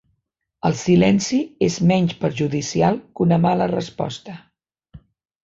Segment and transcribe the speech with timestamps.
[0.69, 4.41] El silenci és menys perjudicial que una mala resposta.